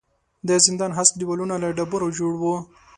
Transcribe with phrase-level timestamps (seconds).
[0.47, 2.55] د زندان هسک دېوالونه له ډبرو جوړ وو.